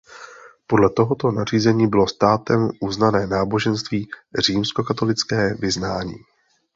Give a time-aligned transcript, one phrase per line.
[0.67, 4.07] Podle tohoto nařízení bylo státem uznané náboženství
[4.39, 6.15] římskokatolické vyznání.